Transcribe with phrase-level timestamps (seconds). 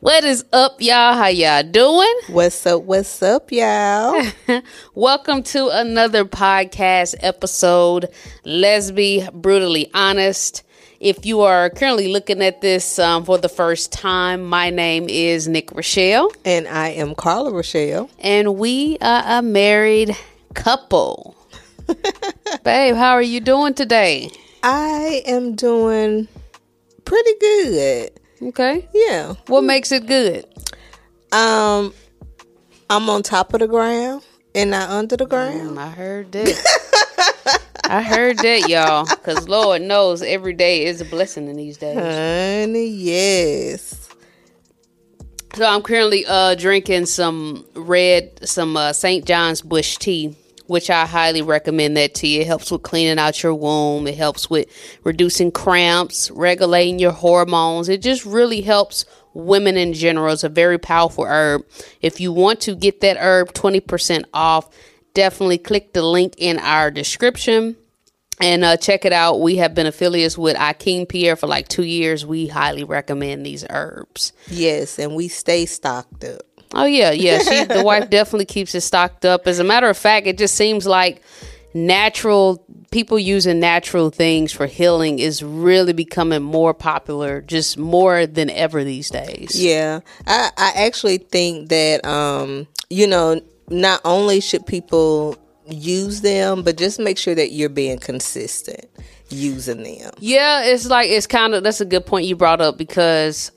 [0.00, 1.12] What is up, y'all?
[1.12, 2.14] How y'all doing?
[2.28, 2.84] What's up?
[2.84, 4.18] What's up, y'all?
[4.94, 8.08] Welcome to another podcast episode.
[8.46, 10.62] Let's be brutally honest.
[11.00, 15.46] If you are currently looking at this um, for the first time, my name is
[15.48, 16.32] Nick Rochelle.
[16.46, 18.08] And I am Carla Rochelle.
[18.20, 20.16] And we are a married
[20.54, 21.36] couple.
[22.64, 24.30] Babe, how are you doing today?
[24.62, 26.26] I am doing
[27.04, 28.19] pretty good.
[28.42, 28.88] Okay.
[28.94, 29.34] Yeah.
[29.46, 30.46] What makes it good?
[31.32, 31.92] Um,
[32.88, 34.22] I'm on top of the ground
[34.54, 35.76] and not under the ground.
[35.76, 37.60] Mm, I heard that.
[37.84, 39.04] I heard that, y'all.
[39.04, 41.96] Because Lord knows every day is a blessing in these days.
[41.98, 44.08] Honey, yes.
[45.54, 49.24] So I'm currently uh drinking some red, some uh, St.
[49.24, 50.36] John's Bush tea,
[50.70, 52.40] which I highly recommend that tea.
[52.40, 54.06] It helps with cleaning out your womb.
[54.06, 54.68] It helps with
[55.02, 57.88] reducing cramps, regulating your hormones.
[57.88, 59.04] It just really helps
[59.34, 60.32] women in general.
[60.32, 61.66] It's a very powerful herb.
[62.00, 64.68] If you want to get that herb 20% off,
[65.12, 67.74] definitely click the link in our description
[68.40, 69.40] and uh, check it out.
[69.40, 72.24] We have been affiliates with Akeem Pierre for like two years.
[72.24, 74.32] We highly recommend these herbs.
[74.48, 76.42] Yes, and we stay stocked up.
[76.74, 77.38] Oh yeah, yeah.
[77.38, 79.46] She, the wife, definitely keeps it stocked up.
[79.46, 81.22] As a matter of fact, it just seems like
[81.74, 88.50] natural people using natural things for healing is really becoming more popular, just more than
[88.50, 89.60] ever these days.
[89.60, 95.36] Yeah, I, I actually think that um, you know, not only should people
[95.68, 98.86] use them, but just make sure that you're being consistent
[99.28, 100.12] using them.
[100.18, 103.52] Yeah, it's like it's kind of that's a good point you brought up because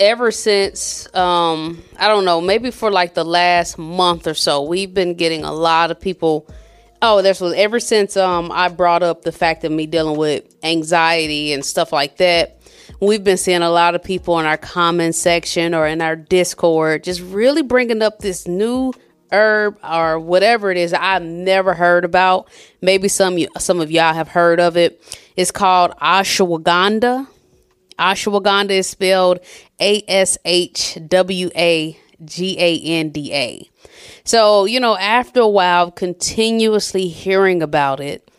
[0.00, 4.92] ever since um I don't know, maybe for like the last month or so, we've
[4.92, 6.48] been getting a lot of people
[7.02, 10.44] Oh, this was ever since um I brought up the fact of me dealing with
[10.62, 12.60] anxiety and stuff like that.
[13.00, 17.04] We've been seeing a lot of people in our comment section or in our Discord
[17.04, 18.92] just really bringing up this new
[19.32, 22.48] herb or whatever it is I've never heard about.
[22.82, 25.02] Maybe some some of y'all have heard of it.
[25.36, 27.26] It's called ashwagandha.
[28.00, 29.40] Ashwagandha is spelled
[29.80, 33.70] A S H W A G A N D A.
[34.24, 38.30] So, you know, after a while continuously hearing about it,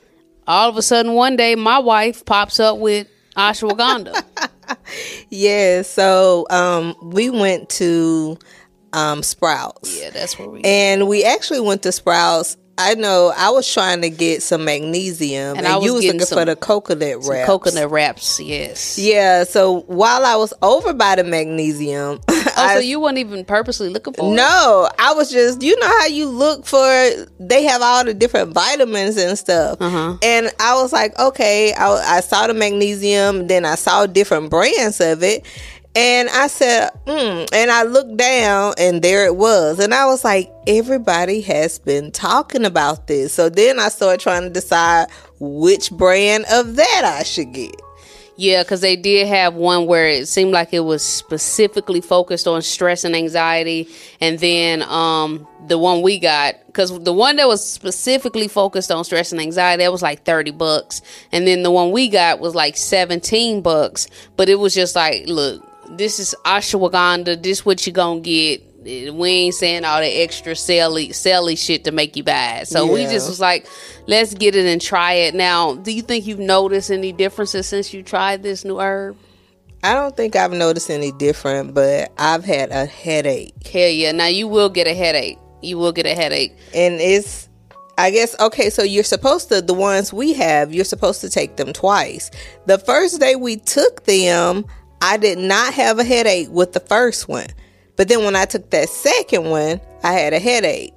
[0.48, 3.08] all of a sudden one day my wife pops up with
[3.38, 4.24] ashwagandha.
[5.30, 8.38] yeah, so um we went to
[8.94, 10.00] um, Sprouts.
[10.00, 10.62] Yeah, that's where we.
[10.64, 12.58] And we actually went to Sprouts.
[12.78, 16.20] I know I was trying to get some magnesium, and, and was you was looking
[16.22, 17.46] some, for the coconut wraps.
[17.46, 18.98] Coconut wraps, yes.
[18.98, 19.44] Yeah.
[19.44, 23.90] So while I was over by the magnesium, oh, I, so you weren't even purposely
[23.90, 24.96] looking for no, it?
[25.00, 26.88] I was just you know how you look for.
[27.40, 30.18] They have all the different vitamins and stuff, uh-huh.
[30.24, 35.00] and I was like, okay, I, I saw the magnesium, then I saw different brands
[35.02, 35.46] of it,
[35.96, 39.80] and I said, mm, and I looked down and there it was.
[39.80, 43.34] And I was like, everybody has been talking about this.
[43.34, 45.08] So then I started trying to decide
[45.40, 47.76] which brand of that I should get.
[48.38, 52.62] Yeah, because they did have one where it seemed like it was specifically focused on
[52.62, 53.90] stress and anxiety.
[54.22, 59.04] And then um, the one we got, because the one that was specifically focused on
[59.04, 61.02] stress and anxiety, that was like 30 bucks.
[61.34, 64.08] And then the one we got was like 17 bucks.
[64.38, 65.62] But it was just like, look,
[65.98, 67.42] this is ashwagandha.
[67.42, 68.64] This what you gonna get.
[68.84, 72.68] We ain't saying all the extra selly selly shit to make you bad.
[72.68, 72.94] So yeah.
[72.94, 73.68] we just was like,
[74.08, 75.36] let's get it and try it.
[75.36, 79.18] Now, do you think you've noticed any differences since you tried this new herb?
[79.84, 83.68] I don't think I've noticed any different, but I've had a headache.
[83.68, 84.12] Hell yeah!
[84.12, 85.38] Now you will get a headache.
[85.62, 87.50] You will get a headache, and it's
[87.98, 91.58] I guess okay, so you're supposed to the ones we have, you're supposed to take
[91.58, 92.32] them twice.
[92.66, 94.66] The first day we took them,
[95.02, 97.48] I did not have a headache with the first one.
[97.96, 100.94] But then when I took that second one, I had a headache.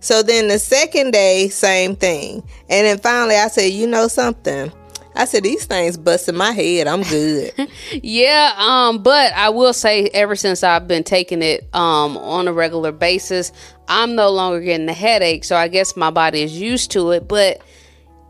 [0.00, 2.42] So then the second day, same thing.
[2.68, 4.72] And then finally I said, you know something?
[5.14, 6.86] I said these things busting my head.
[6.86, 7.52] I'm good.
[8.02, 12.52] yeah, um, but I will say ever since I've been taking it um on a
[12.52, 13.52] regular basis,
[13.88, 15.44] I'm no longer getting the headache.
[15.44, 17.28] So I guess my body is used to it.
[17.28, 17.60] But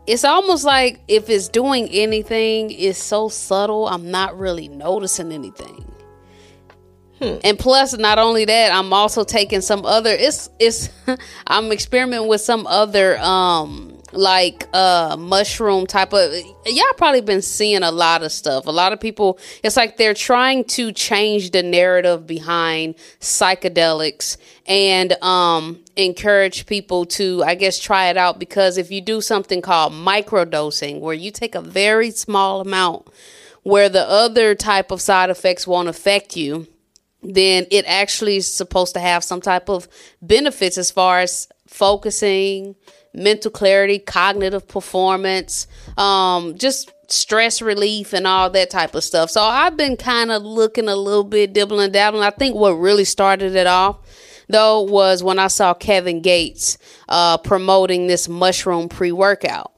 [0.05, 5.85] it's almost like if it's doing anything, it's so subtle, I'm not really noticing anything.
[7.19, 7.37] Hmm.
[7.43, 10.11] And plus, not only that, I'm also taking some other.
[10.11, 10.89] It's it's.
[11.47, 16.31] I'm experimenting with some other um like uh mushroom type of
[16.65, 20.13] y'all probably been seeing a lot of stuff a lot of people it's like they're
[20.13, 28.07] trying to change the narrative behind psychedelics and um encourage people to i guess try
[28.07, 32.61] it out because if you do something called microdosing where you take a very small
[32.61, 33.07] amount
[33.61, 36.67] where the other type of side effects won't affect you
[37.21, 39.87] then it actually is supposed to have some type of
[40.21, 42.75] benefits as far as focusing
[43.13, 45.67] mental clarity, cognitive performance,
[45.97, 49.29] um, just stress relief and all that type of stuff.
[49.29, 52.23] So I've been kind of looking a little bit dibbling and dabbling.
[52.23, 53.99] I think what really started it off
[54.49, 56.77] though was when I saw Kevin Gates
[57.09, 59.71] uh, promoting this mushroom pre workout.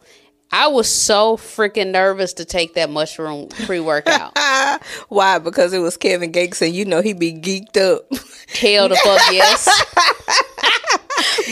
[0.52, 4.38] I was so freaking nervous to take that mushroom pre workout.
[5.10, 5.40] Why?
[5.40, 8.10] Because it was Kevin Gates, and you know he'd be geeked up.
[8.58, 9.68] Hell the fuck yes.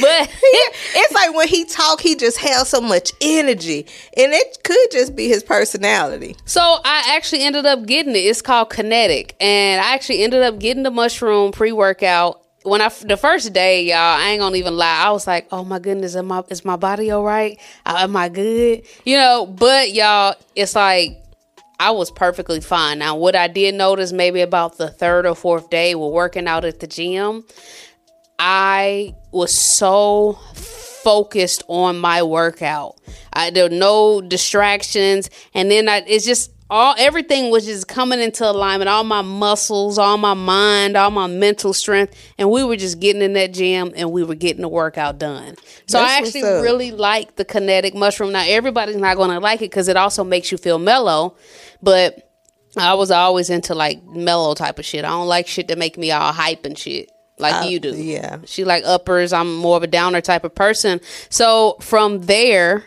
[0.01, 4.91] but it's like when he talk, he just has so much energy, and it could
[4.91, 6.35] just be his personality.
[6.45, 8.19] So I actually ended up getting it.
[8.19, 12.42] It's called Kinetic, and I actually ended up getting the mushroom pre workout.
[12.63, 15.03] When I the first day, y'all, I ain't gonna even lie.
[15.05, 17.59] I was like, "Oh my goodness, am I is my body all right?
[17.85, 19.45] Am I good?" You know.
[19.45, 21.23] But y'all, it's like
[21.79, 22.99] I was perfectly fine.
[22.99, 26.63] Now, what I did notice maybe about the third or fourth day, we're working out
[26.63, 27.43] at the gym.
[28.39, 30.39] I was so
[31.03, 32.95] focused on my workout.
[33.33, 38.19] I there were no distractions, and then I, it's just all everything was just coming
[38.19, 38.89] into alignment.
[38.89, 43.21] All my muscles, all my mind, all my mental strength, and we were just getting
[43.21, 45.55] in that gym and we were getting the workout done.
[45.87, 48.31] So That's I actually really like the kinetic mushroom.
[48.31, 51.35] Now everybody's not going to like it because it also makes you feel mellow,
[51.81, 52.29] but.
[52.75, 55.05] I was always into like mellow type of shit.
[55.05, 57.95] I don't like shit that make me all hype and shit like uh, you do.
[57.95, 58.39] Yeah.
[58.45, 59.33] She like uppers.
[59.33, 61.01] I'm more of a downer type of person.
[61.29, 62.83] So from there,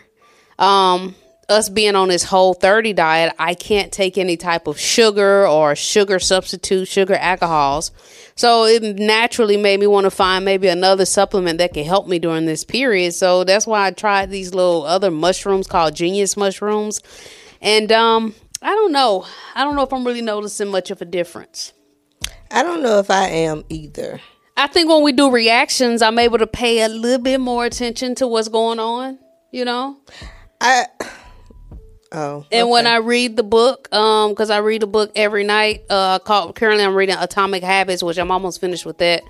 [0.59, 1.15] um,
[1.49, 5.75] us being on this whole 30 diet, I can't take any type of sugar or
[5.75, 7.91] sugar substitute, sugar alcohols.
[8.35, 12.19] So it naturally made me want to find maybe another supplement that can help me
[12.19, 13.13] during this period.
[13.13, 17.01] So that's why I tried these little other mushrooms called genius mushrooms.
[17.61, 19.25] And um, I don't know.
[19.55, 21.71] I don't know if I'm really noticing much of a difference.
[22.51, 24.19] I don't know if I am either.
[24.57, 28.15] I think when we do reactions, I'm able to pay a little bit more attention
[28.15, 29.19] to what's going on.
[29.51, 29.97] You know,
[30.59, 30.87] I.
[32.17, 32.71] Oh, and okay.
[32.71, 35.83] when I read the book, um, because I read a book every night.
[35.87, 39.21] Uh, called currently I'm reading Atomic Habits, which I'm almost finished with that.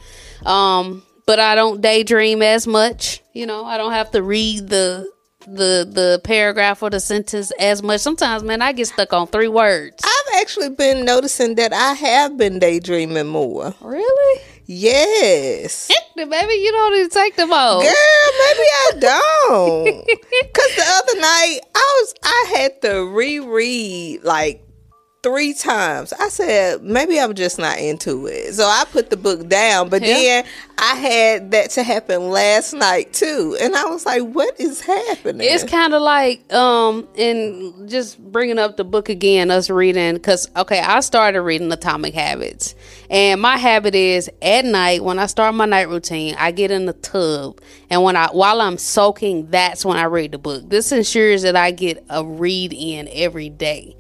[0.46, 3.22] Um, but I don't daydream as much.
[3.34, 5.12] You know, I don't have to read the
[5.42, 8.00] the the paragraph or the sentence as much.
[8.00, 10.02] Sometimes, man, I get stuck on three words.
[10.06, 13.76] I've actually been noticing that I have been daydreaming more.
[13.82, 14.42] Really?
[14.68, 15.90] Yes.
[16.16, 17.82] Maybe you don't even take them all.
[17.82, 20.06] Girl, maybe I don't.
[20.54, 24.64] Cause the other night I was I had to reread like
[25.24, 26.12] three times.
[26.14, 29.90] I said maybe I'm just not into it, so I put the book down.
[29.90, 30.46] But then
[30.80, 35.48] I had that to happen last night too, and I was like, "What is happening?"
[35.50, 40.48] It's kind of like um, in just bringing up the book again, us reading because
[40.56, 42.76] okay, I started reading Atomic Habits,
[43.10, 46.86] and my habit is at night when I start my night routine, I get in
[46.86, 47.60] the tub,
[47.90, 50.70] and when I while I'm soaking, that's when I read the book.
[50.70, 53.96] This ensures that I get a read in every day.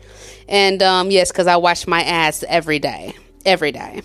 [0.47, 4.03] And um, yes, because I wash my ass every day, every day.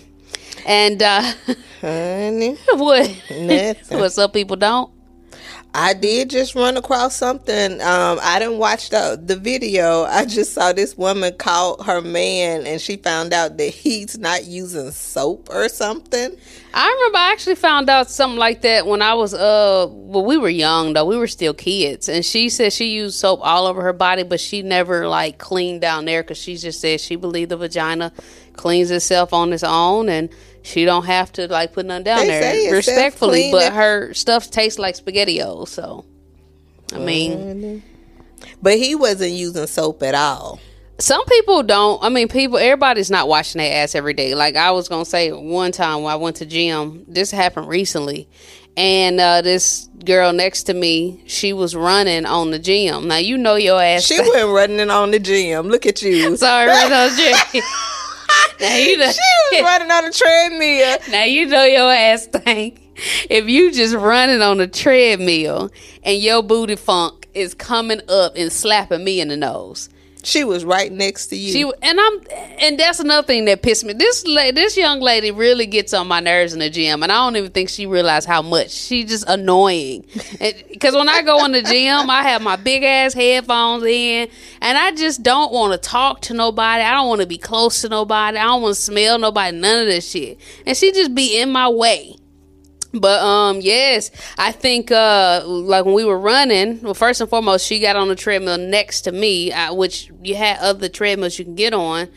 [0.65, 1.33] And uh,
[1.81, 3.09] honey, what?
[3.89, 4.91] what some people don't.
[5.75, 7.81] I did just run across something.
[7.81, 10.03] Um, I didn't watch the the video.
[10.03, 14.45] I just saw this woman call her man, and she found out that he's not
[14.45, 16.35] using soap or something.
[16.75, 20.37] I remember I actually found out something like that when I was uh well we
[20.37, 23.83] were young though we were still kids and she said she used soap all over
[23.83, 27.51] her body but she never like cleaned down there because she just said she believed
[27.51, 28.11] the vagina
[28.53, 30.29] cleans itself on its own and
[30.63, 34.79] she don't have to like put nothing down they there respectfully but her stuff tastes
[34.79, 36.03] like spaghettios so
[36.91, 37.83] I mean
[38.61, 40.59] but he wasn't using soap at all
[40.99, 42.01] some people don't.
[42.03, 42.57] I mean, people.
[42.57, 44.35] Everybody's not washing their ass every day.
[44.35, 47.03] Like I was gonna say one time when I went to gym.
[47.07, 48.29] This happened recently,
[48.77, 53.07] and uh, this girl next to me, she was running on the gym.
[53.07, 54.03] Now you know your ass.
[54.03, 55.67] She went running on the gym.
[55.67, 56.37] Look at you.
[56.37, 57.15] Sorry, running on the
[57.51, 57.63] gym.
[58.59, 59.11] now you know
[59.51, 60.97] she was running on the treadmill.
[61.11, 62.79] Now you know your ass stink.
[63.29, 65.71] If you just running on a treadmill
[66.03, 69.89] and your booty funk is coming up and slapping me in the nose
[70.23, 71.51] She was right next to you.
[71.51, 72.21] She and I'm
[72.59, 73.93] and that's another thing that pissed me.
[73.93, 77.15] This la- this young lady really gets on my nerves in the gym, and I
[77.15, 80.05] don't even think she realized how much she just annoying.
[80.73, 84.27] Because when I go in the gym, I have my big ass headphones in,
[84.61, 86.83] and I just don't want to talk to nobody.
[86.83, 88.37] I don't want to be close to nobody.
[88.37, 89.55] I don't want to smell nobody.
[89.55, 90.39] None of this shit.
[90.65, 92.15] And she just be in my way.
[92.93, 97.65] But um yes, I think uh like when we were running, well first and foremost,
[97.65, 101.45] she got on the treadmill next to me, uh, which you had other treadmills you
[101.45, 102.07] can get on.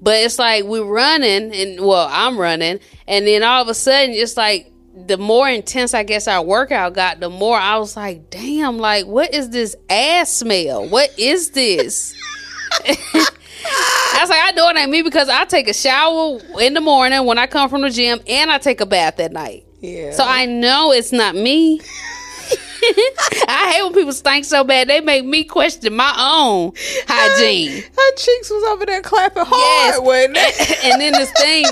[0.00, 4.12] But it's like we're running and well, I'm running and then all of a sudden
[4.14, 8.30] it's like the more intense I guess our workout got, the more I was like,
[8.30, 10.88] "Damn, like what is this ass smell?
[10.88, 12.14] What is this?"
[12.84, 16.80] I was like, I know it ain't me because I take a shower in the
[16.80, 19.66] morning when I come from the gym and I take a bath at night.
[19.82, 20.12] Yeah.
[20.12, 21.80] So I know it's not me.
[23.48, 26.72] I hate when people stink so bad they make me question my own
[27.06, 27.82] hygiene.
[27.82, 30.84] Her cheeks was over there clapping hard, wasn't it?
[30.84, 31.64] and then this thing.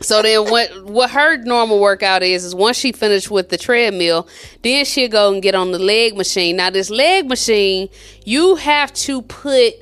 [0.00, 4.28] So then what what her normal workout is is once she finished with the treadmill,
[4.62, 6.56] then she'll go and get on the leg machine.
[6.56, 7.88] Now this leg machine,
[8.24, 9.74] you have to put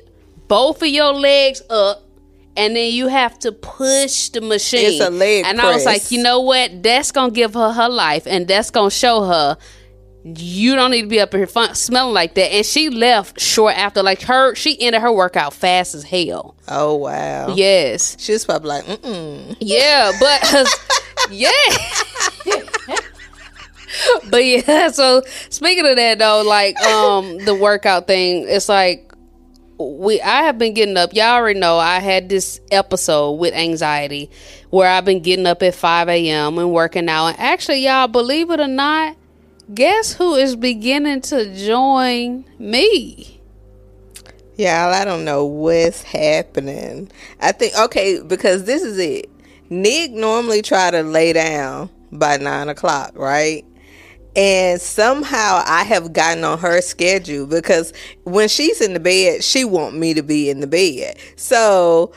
[0.47, 2.04] both of your legs up
[2.57, 4.93] and then you have to push the machine.
[4.93, 6.83] It's a leg And I was like, you know what?
[6.83, 9.57] That's gonna give her her life, and that's gonna show her
[10.25, 12.51] you don't need to be up here fun- smelling like that.
[12.51, 16.55] And she left short after, like her, she ended her workout fast as hell.
[16.67, 17.53] Oh wow.
[17.53, 20.41] Yes, She was probably like, mm mm yeah, but
[21.29, 21.51] yeah.
[24.31, 29.13] but yeah, so speaking of that though, like um the workout thing, it's like
[29.77, 31.13] we I have been getting up.
[31.13, 34.29] Y'all already know I had this episode with anxiety
[34.69, 37.27] where I've been getting up at five AM and working out.
[37.27, 39.15] And actually, y'all believe it or not,
[39.73, 43.41] guess who is beginning to join me?
[44.57, 47.11] Y'all, I don't know what's happening.
[47.41, 49.29] I think okay because this is it.
[49.69, 53.65] Nick normally try to lay down by nine o'clock, right?
[54.35, 59.63] And somehow I have gotten on her schedule because when she's in the bed, she
[59.63, 61.17] want me to be in the bed.
[61.37, 62.11] So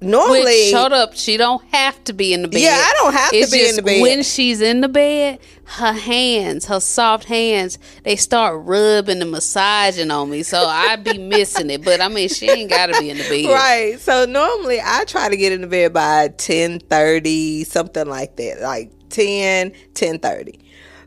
[0.00, 1.14] normally, Which, shut up.
[1.14, 2.60] She don't have to be in the bed.
[2.60, 4.02] Yeah, I don't have to It's be in the bed.
[4.02, 10.12] When she's in the bed, her hands, her soft hands, they start rubbing and massaging
[10.12, 10.44] on me.
[10.44, 11.84] So I be missing it.
[11.84, 13.52] But I mean, she ain't got to be in the bed.
[13.52, 13.98] right?
[13.98, 18.60] So normally I try to get in the bed by ten thirty, something like that,
[18.60, 20.60] like 10, 10.30.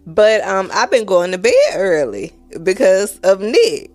[0.08, 2.34] But um, I've been going to bed early
[2.64, 3.92] because of Nick.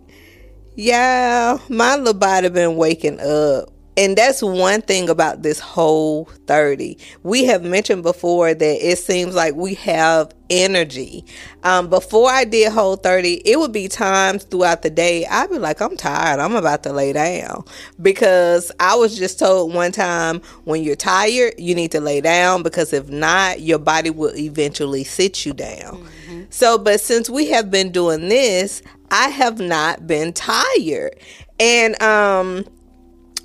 [0.76, 3.70] Yeah, my little body been waking up.
[4.02, 6.98] And that's one thing about this whole 30.
[7.22, 11.24] We have mentioned before that it seems like we have energy.
[11.62, 15.58] Um, before I did whole 30, it would be times throughout the day I'd be
[15.60, 16.40] like, I'm tired.
[16.40, 17.62] I'm about to lay down.
[18.00, 22.64] Because I was just told one time when you're tired, you need to lay down
[22.64, 26.08] because if not, your body will eventually sit you down.
[26.50, 28.82] So, but since we have been doing this,
[29.12, 31.14] I have not been tired.
[31.60, 32.64] And um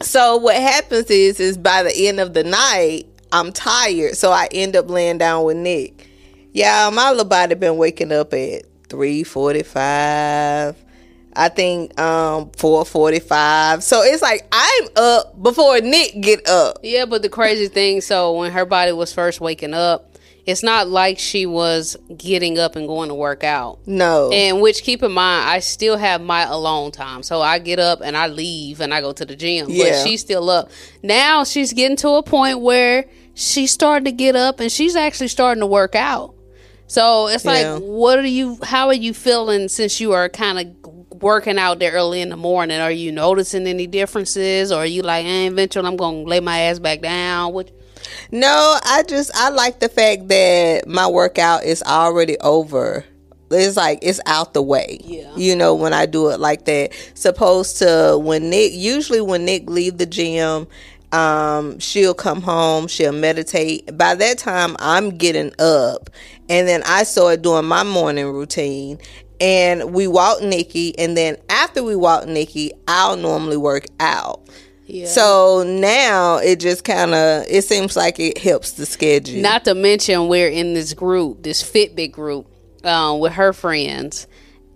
[0.01, 4.15] so what happens is is by the end of the night, I'm tired.
[4.15, 6.07] So I end up laying down with Nick.
[6.53, 10.75] Yeah, my little body been waking up at 345.
[11.39, 13.83] I think um 445.
[13.83, 16.79] So it's like I'm up before Nick get up.
[16.81, 20.06] Yeah, but the crazy thing, so when her body was first waking up,
[20.47, 23.79] it's not like she was getting up and going to work out.
[23.85, 24.31] No.
[24.31, 27.21] And which keep in mind, I still have my alone time.
[27.21, 29.67] So I get up and I leave and I go to the gym.
[29.69, 29.83] Yeah.
[30.01, 30.71] But she's still up.
[31.03, 35.27] Now she's getting to a point where she's starting to get up and she's actually
[35.27, 36.33] starting to work out.
[36.87, 37.79] So it's like, Yeah.
[37.79, 41.91] what are you, how are you feeling since you are kind of working out there
[41.91, 42.79] early in the morning?
[42.79, 44.71] Are you noticing any differences?
[44.71, 47.51] Or are you like, eh, eventually I'm going to lay my ass back down?
[47.51, 47.69] What,
[48.31, 53.05] No, I just I like the fact that my workout is already over.
[53.49, 54.99] It's like it's out the way.
[55.03, 55.33] Yeah.
[55.35, 56.93] You know, when I do it like that.
[57.15, 60.67] Supposed to when Nick usually when Nick leave the gym,
[61.11, 63.97] um, she'll come home, she'll meditate.
[63.97, 66.09] By that time I'm getting up
[66.49, 68.99] and then I started doing my morning routine.
[69.39, 74.49] And we walk Nikki, and then after we walk Nikki, I'll normally work out.
[74.87, 75.05] Yeah.
[75.07, 79.41] So now it just kind of it seems like it helps the schedule.
[79.41, 82.47] Not to mention we're in this group, this Fitbit group,
[82.83, 84.27] um, with her friends,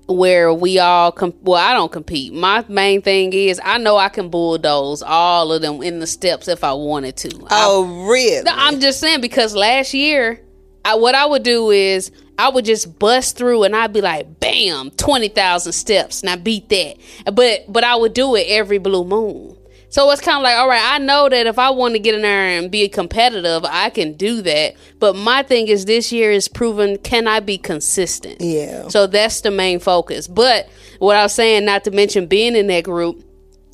[0.07, 2.33] where we all com- well, I don't compete.
[2.33, 6.47] My main thing is I know I can bulldoze all of them in the steps
[6.47, 7.29] if I wanted to.
[7.49, 8.45] I- oh, really?
[8.47, 10.41] I'm just saying because last year
[10.83, 14.39] I, what I would do is I would just bust through and I'd be like,
[14.39, 16.23] bam, 20,000 steps.
[16.23, 16.97] Now beat that.
[17.31, 19.57] But, but I would do it every blue moon.
[19.91, 22.15] So it's kind of like, all right, I know that if I want to get
[22.15, 24.75] in there and be competitive, I can do that.
[25.00, 28.38] But my thing is this year is proven can I be consistent?
[28.39, 28.88] Yeah.
[28.88, 30.29] So that's the main focus.
[30.29, 30.69] But
[31.00, 33.21] what I was saying, not to mention being in that group,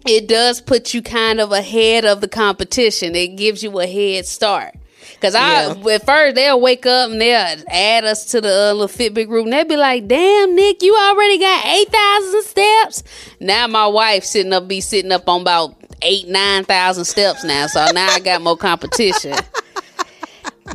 [0.08, 3.14] it does put you kind of ahead of the competition.
[3.16, 4.74] It gives you a head start.
[5.22, 5.94] Cause I Yeah.
[5.94, 9.46] at first they'll wake up and they'll add us to the uh, little Fitbit group
[9.46, 13.04] and they'll be like, "Damn, Nick, you already got eight thousand steps."
[13.40, 17.68] Now my wife sitting up be sitting up on about eight nine thousand steps now,
[17.68, 19.36] so now I got more competition.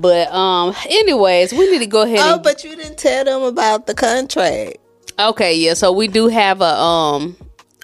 [0.00, 2.21] but um, anyways, we need to go ahead.
[2.21, 4.79] Oh, and, but you didn't tell them about the contract.
[5.19, 5.75] Okay, yeah.
[5.75, 7.37] So we do have a um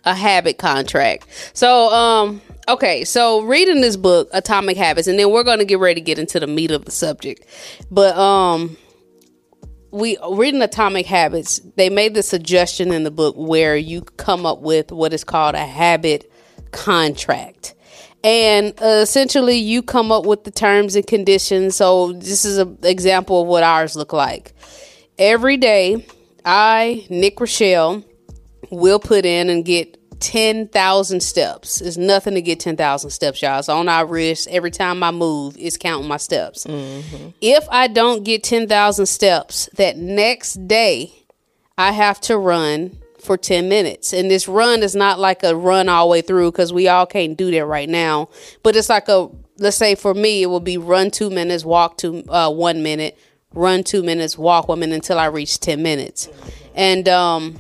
[0.05, 1.27] a habit contract.
[1.53, 6.01] So um okay, so reading this book, Atomic Habits, and then we're gonna get ready
[6.01, 7.45] to get into the meat of the subject.
[7.91, 8.77] But um
[9.91, 14.61] we reading Atomic Habits, they made the suggestion in the book where you come up
[14.61, 16.31] with what is called a habit
[16.73, 17.75] contract.
[18.25, 21.77] And uh, essentially, you come up with the terms and conditions.
[21.77, 24.55] So, this is an example of what ours look like.
[25.19, 26.05] Every day,
[26.45, 28.05] I, Nick Rochelle,
[28.71, 31.81] will put in and get 10,000 steps.
[31.81, 33.61] It's nothing to get 10,000 steps, y'all.
[33.61, 34.49] It's on our wrist.
[34.51, 36.67] Every time I move, it's counting my steps.
[37.41, 41.13] If I don't get 10,000 steps, that next day,
[41.77, 44.15] I have to run for 10 minutes.
[44.15, 47.05] And this run is not like a run all the way through because we all
[47.05, 48.31] can't do that right now.
[48.63, 51.99] But it's like a, let's say for me, it will be run two minutes, walk
[51.99, 53.19] two, uh, one minute,
[53.53, 56.31] run two minutes, walk one minute until I reach 10 minutes.
[56.75, 57.59] And, um,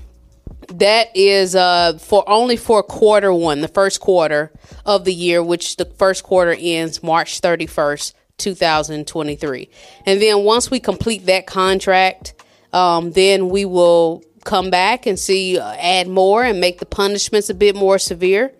[0.70, 4.52] that is uh for only for quarter one, the first quarter
[4.84, 9.70] of the year, which the first quarter ends March 31st, 2023.
[10.04, 12.34] And then once we complete that contract,
[12.74, 17.50] um, then we will come back and see, uh, add more and make the punishments
[17.50, 18.52] a bit more severe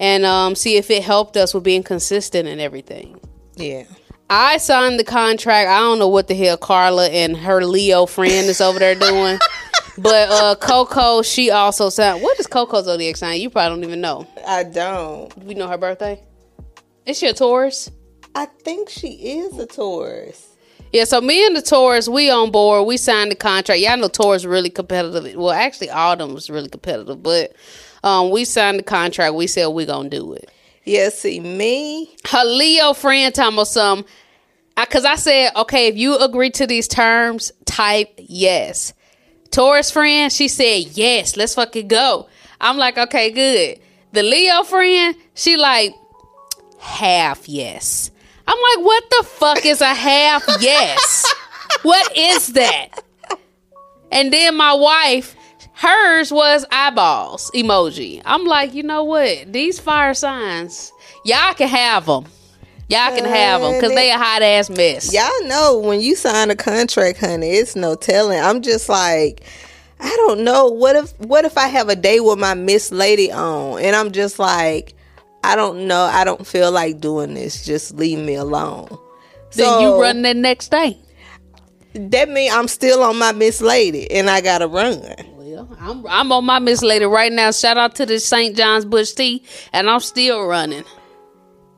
[0.00, 3.20] and um, see if it helped us with being consistent and everything.
[3.54, 3.84] Yeah.
[4.30, 5.68] I signed the contract.
[5.68, 9.38] I don't know what the hell Carla and her Leo friend is over there doing.
[9.96, 12.20] But uh Coco, she also signed.
[12.20, 13.40] What is Coco's zodiac sign?
[13.40, 14.26] You probably don't even know.
[14.44, 15.36] I don't.
[15.44, 16.20] We know her birthday.
[17.06, 17.92] Is she a Taurus?
[18.34, 20.53] I think she is a Taurus.
[20.94, 22.86] Yeah, so me and the Taurus, we on board.
[22.86, 23.80] We signed the contract.
[23.80, 25.34] Y'all know Taurus really competitive.
[25.34, 27.52] Well, actually, Autumn was really competitive, but
[28.04, 29.34] um, we signed the contract.
[29.34, 30.52] We said we gonna do it.
[30.84, 32.14] Yeah, see me.
[32.26, 34.04] her Leo friend talking about some
[34.76, 38.92] because I, said, okay, if you agree to these terms, type yes.
[39.50, 41.36] Taurus friend, she said yes.
[41.36, 42.28] Let's fucking go.
[42.60, 43.80] I'm like, okay, good.
[44.12, 45.92] The Leo friend, she like
[46.78, 48.12] half yes.
[48.46, 51.34] I'm like, what the fuck is a half yes?
[51.82, 52.88] what is that?
[54.12, 55.34] And then my wife,
[55.72, 58.22] hers was eyeballs emoji.
[58.24, 59.52] I'm like, you know what?
[59.52, 60.92] These fire signs,
[61.24, 62.26] y'all can have them.
[62.88, 65.12] Y'all can have them because they a hot ass mess.
[65.12, 68.38] Y'all know when you sign a contract, honey, it's no telling.
[68.38, 69.42] I'm just like,
[70.00, 70.66] I don't know.
[70.66, 74.12] What if what if I have a day with my Miss Lady on and I'm
[74.12, 74.94] just like,
[75.44, 76.04] I don't know.
[76.04, 77.66] I don't feel like doing this.
[77.66, 78.88] Just leave me alone.
[79.52, 80.98] Then you run the next day.
[81.92, 85.00] That mean I'm still on my Miss Lady and I gotta run.
[85.36, 87.52] Well, I'm I'm on my Miss Lady right now.
[87.52, 88.56] Shout out to the St.
[88.56, 90.84] John's Bush Tea, and I'm still running.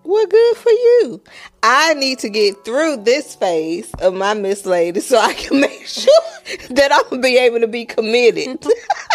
[0.05, 1.23] Well, good for you.
[1.65, 5.87] I need to get through this phase of my Miss Lady so I can make
[5.87, 6.15] sure
[6.71, 8.65] that I'm gonna be able to be committed.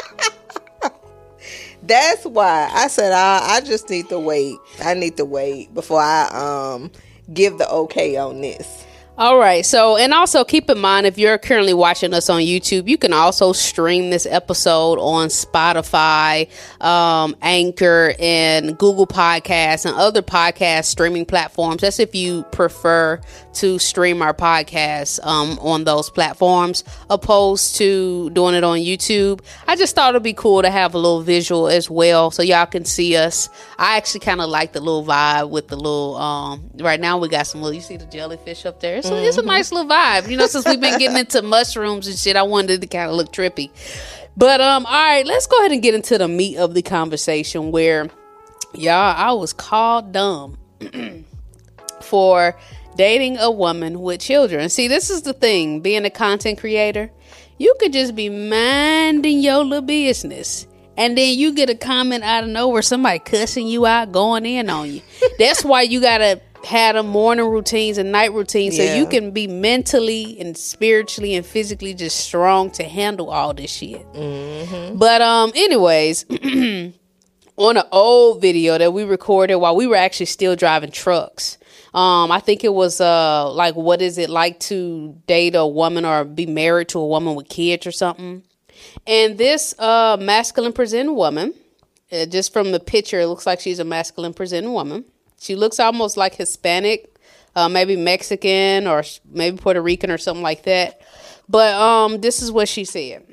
[1.91, 4.57] That's why I said I, I just need to wait.
[4.81, 6.89] I need to wait before I um
[7.33, 8.85] give the okay on this.
[9.17, 9.63] All right.
[9.65, 13.13] So, and also keep in mind if you're currently watching us on YouTube, you can
[13.13, 16.49] also stream this episode on Spotify,
[16.81, 21.81] um, Anchor, and Google Podcasts and other podcast streaming platforms.
[21.81, 23.19] That's if you prefer
[23.55, 29.41] to stream our podcast um, on those platforms opposed to doing it on YouTube.
[29.67, 32.65] I just thought it'd be cool to have a little visual as well so y'all
[32.65, 33.49] can see us.
[33.77, 37.27] I actually kind of like the little vibe with the little, um, right now we
[37.27, 39.00] got some little, you see the jellyfish up there?
[39.01, 40.29] It's, a, it's a nice little vibe.
[40.29, 43.09] You know, since we've been getting into mushrooms and shit, I wanted it to kind
[43.09, 43.71] of look trippy.
[44.37, 47.71] But, um, all right, let's go ahead and get into the meat of the conversation
[47.71, 48.09] where,
[48.75, 50.59] y'all, I was called dumb
[52.01, 52.55] for
[52.95, 54.69] dating a woman with children.
[54.69, 57.11] See, this is the thing being a content creator,
[57.57, 60.67] you could just be minding your little business.
[60.95, 64.69] And then you get a comment out of nowhere, somebody cussing you out, going in
[64.69, 65.01] on you.
[65.39, 69.47] That's why you gotta had a morning routines and night routines so you can be
[69.47, 74.05] mentally and spiritually and physically just strong to handle all this shit.
[74.13, 76.25] But um, anyways,
[77.57, 81.57] on an old video that we recorded while we were actually still driving trucks.
[81.93, 86.05] Um, I think it was uh like what is it like to date a woman
[86.05, 88.43] or be married to a woman with kids or something.
[89.05, 91.53] And this uh masculine presenting woman,
[92.11, 95.03] uh, just from the picture, it looks like she's a masculine presenting woman.
[95.41, 97.15] She looks almost like Hispanic,
[97.55, 101.01] uh, maybe Mexican or maybe Puerto Rican or something like that.
[101.49, 103.25] But um, this is what she said.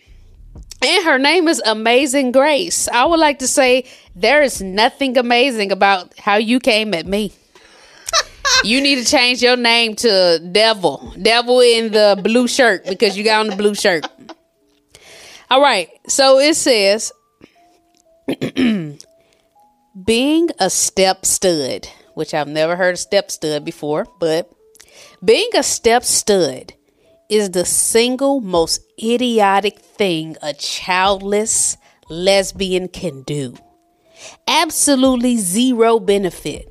[0.81, 2.88] And her name is Amazing Grace.
[2.88, 3.85] I would like to say
[4.16, 7.33] there is nothing amazing about how you came at me.
[8.64, 11.12] you need to change your name to Devil.
[11.21, 14.07] Devil in the blue shirt because you got on the blue shirt.
[15.51, 15.90] All right.
[16.07, 17.12] So it says
[20.05, 24.50] being a step stud, which I've never heard of step stud before, but
[25.24, 26.74] being a step stud
[27.31, 31.76] is the single most idiotic thing a childless
[32.09, 33.54] lesbian can do.
[34.48, 36.66] Absolutely zero benefit.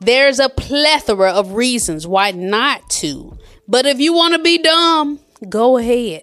[0.00, 3.36] There's a plethora of reasons why not to.
[3.66, 6.22] But if you want to be dumb, go ahead.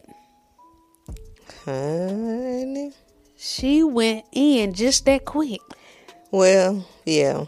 [1.66, 2.94] Honey.
[3.36, 5.60] She went in just that quick.
[6.32, 7.48] Well, yeah.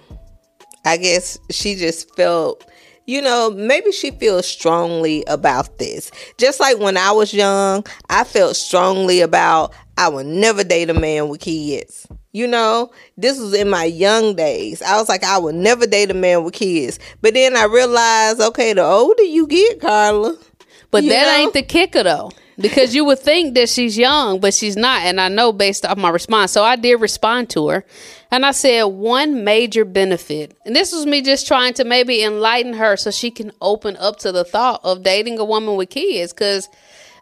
[0.86, 2.66] I guess she just felt,
[3.06, 6.12] you know, maybe she feels strongly about this.
[6.38, 10.94] Just like when I was young, I felt strongly about I would never date a
[10.94, 12.08] man with kids.
[12.32, 14.82] You know, this was in my young days.
[14.82, 16.98] I was like, I would never date a man with kids.
[17.22, 20.36] But then I realized, okay, the older you get, Carla,
[20.90, 21.44] But that know?
[21.44, 22.32] ain't the kicker though.
[22.60, 25.02] Because you would think that she's young, but she's not.
[25.04, 26.52] And I know based off my response.
[26.52, 27.86] So I did respond to her.
[28.32, 30.56] And I said, one major benefit.
[30.66, 34.18] And this was me just trying to maybe enlighten her so she can open up
[34.20, 36.34] to the thought of dating a woman with kids.
[36.34, 36.70] Because,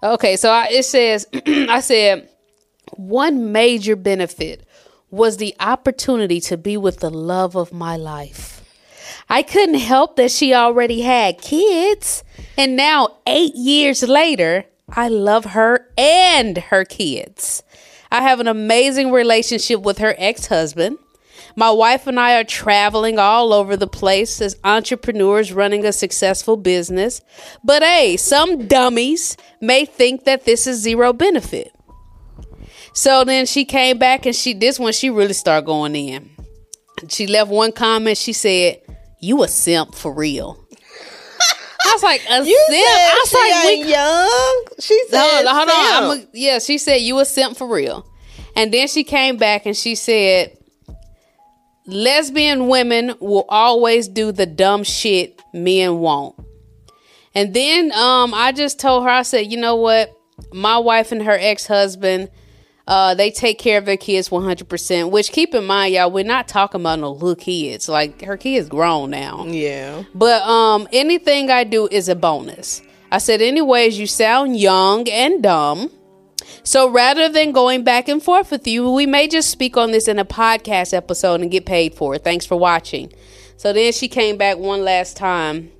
[0.03, 2.29] okay, so I, it says, I said,
[2.95, 4.65] one major benefit
[5.09, 8.61] was the opportunity to be with the love of my life.
[9.29, 12.23] I couldn't help that she already had kids.
[12.57, 17.63] And now, eight years later, I love her and her kids.
[18.11, 20.97] I have an amazing relationship with her ex husband.
[21.55, 26.57] My wife and I are traveling all over the place as entrepreneurs running a successful
[26.57, 27.21] business.
[27.63, 31.73] But hey, some dummies may think that this is zero benefit.
[32.93, 36.29] So then she came back and she this one she really started going in.
[37.07, 38.17] She left one comment.
[38.17, 38.81] She said,
[39.19, 40.57] "You a simp for real."
[41.85, 44.65] I was like, "A you simp?" I was like, "We young.
[44.79, 46.03] She said, hold on, hold on.
[46.13, 48.05] I'm a, yeah, she said you a simp for real.
[48.55, 50.57] And then she came back and she said
[51.87, 56.35] lesbian women will always do the dumb shit men won't.
[57.33, 60.11] And then um I just told her I said, "You know what?
[60.53, 62.29] My wife and her ex-husband
[62.91, 66.49] uh, they take care of their kids 100%, which keep in mind, y'all, we're not
[66.49, 67.87] talking about no little kids.
[67.87, 69.45] Like, her kid's grown now.
[69.45, 70.03] yeah.
[70.13, 72.81] But um, anything I do is a bonus.
[73.09, 75.89] I said, anyways, you sound young and dumb.
[76.63, 80.09] So rather than going back and forth with you, we may just speak on this
[80.09, 82.25] in a podcast episode and get paid for it.
[82.25, 83.13] Thanks for watching.
[83.55, 85.71] So then she came back one last time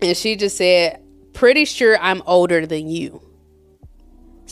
[0.00, 3.20] and she just said, Pretty sure I'm older than you.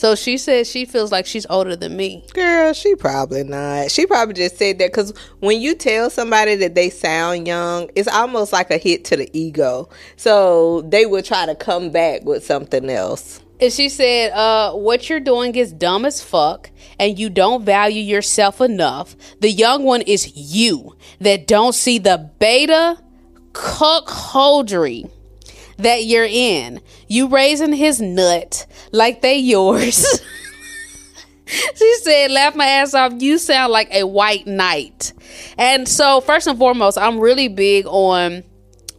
[0.01, 2.25] So she says she feels like she's older than me.
[2.33, 3.91] Girl, she probably not.
[3.91, 8.07] She probably just said that because when you tell somebody that they sound young, it's
[8.07, 9.89] almost like a hit to the ego.
[10.15, 13.41] So they will try to come back with something else.
[13.59, 18.01] And she said, uh, what you're doing is dumb as fuck, and you don't value
[18.01, 19.15] yourself enough.
[19.39, 22.97] The young one is you that don't see the beta
[23.51, 25.11] cuckoldery
[25.83, 26.81] that you're in.
[27.07, 30.05] You raising his nut like they yours.
[31.45, 33.13] she said, laugh my ass off.
[33.17, 35.13] You sound like a white knight.
[35.57, 38.43] And so, first and foremost, I'm really big on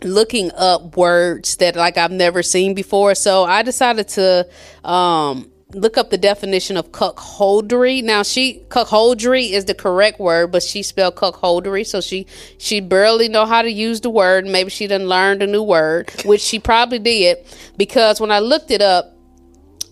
[0.05, 3.15] looking up words that like I've never seen before.
[3.15, 4.49] So I decided to
[4.85, 8.03] um look up the definition of cuckoldery.
[8.03, 12.27] Now she cuckoldery is the correct word, but she spelled cuckoldery, so she
[12.59, 14.47] she barely know how to use the word.
[14.47, 17.39] Maybe she done learned a new word, which she probably did
[17.77, 19.17] because when I looked it up,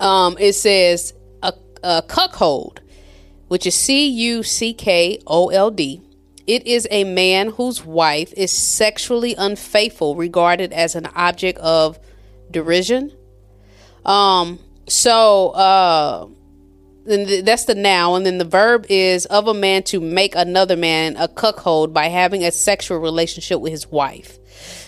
[0.01, 2.81] um, it says a, a cuckold,
[3.49, 6.03] which is C U C K O L D.
[6.47, 11.99] It is a man whose wife is sexually unfaithful, regarded as an object of
[12.51, 13.13] derision.
[14.05, 14.59] Um,
[14.91, 16.27] so uh
[17.07, 20.35] then th- that's the noun, and then the verb is of a man to make
[20.35, 24.39] another man a cuckold by having a sexual relationship with his wife.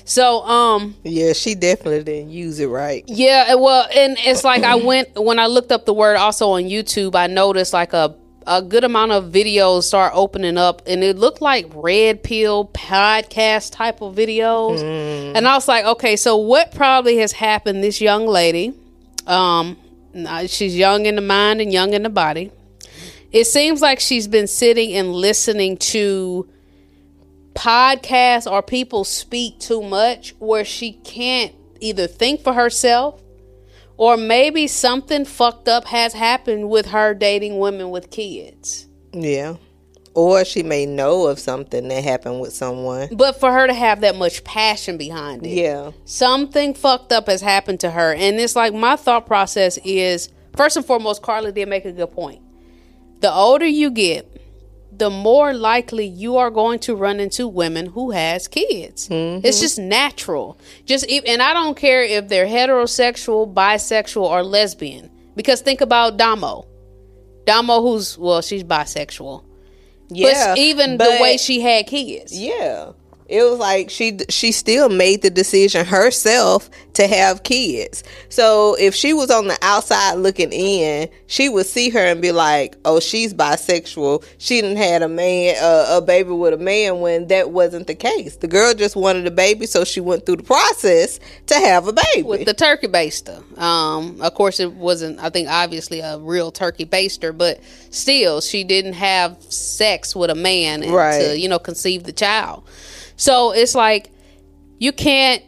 [0.04, 3.04] So, um, yeah, she definitely didn't use it right.
[3.06, 6.64] Yeah, well, and it's like I went when I looked up the word also on
[6.64, 7.14] YouTube.
[7.14, 11.40] I noticed like a a good amount of videos start opening up, and it looked
[11.40, 14.80] like red pill podcast type of videos.
[14.80, 15.36] Mm.
[15.36, 17.84] And I was like, okay, so what probably has happened?
[17.84, 18.74] This young lady,
[19.28, 19.76] um,
[20.46, 22.50] she's young in the mind and young in the body.
[23.30, 26.48] It seems like she's been sitting and listening to
[27.54, 33.22] podcasts or people speak too much where she can't either think for herself
[33.96, 38.86] or maybe something fucked up has happened with her dating women with kids.
[39.12, 39.56] Yeah.
[40.14, 43.08] Or she may know of something that happened with someone.
[43.12, 45.50] But for her to have that much passion behind it.
[45.50, 45.92] Yeah.
[46.04, 48.12] Something fucked up has happened to her.
[48.12, 52.10] And it's like my thought process is first and foremost, Carla did make a good
[52.12, 52.42] point.
[53.20, 54.28] The older you get,
[54.94, 59.08] the more likely you are going to run into women who has kids.
[59.08, 59.46] Mm-hmm.
[59.46, 60.58] It's just natural.
[60.84, 65.10] Just and I don't care if they're heterosexual, bisexual, or lesbian.
[65.34, 66.66] Because think about Damo.
[67.46, 69.44] Damo, who's well, she's bisexual.
[70.14, 72.38] Yeah, but even but, the way she had kids.
[72.38, 72.92] Yeah,
[73.32, 78.04] it was like she she still made the decision herself to have kids.
[78.28, 82.30] So if she was on the outside looking in, she would see her and be
[82.30, 84.22] like, "Oh, she's bisexual.
[84.36, 87.94] She didn't had a man uh, a baby with a man when that wasn't the
[87.94, 88.36] case.
[88.36, 91.94] The girl just wanted a baby, so she went through the process to have a
[91.94, 93.42] baby with the turkey baster.
[93.58, 95.20] Um, of course, it wasn't.
[95.20, 100.34] I think obviously a real turkey baster, but still, she didn't have sex with a
[100.34, 101.18] man right.
[101.18, 102.64] to you know conceive the child.
[103.16, 104.10] So it's like
[104.78, 105.42] you can't